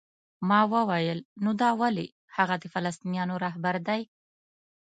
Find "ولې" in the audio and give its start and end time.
1.81-2.07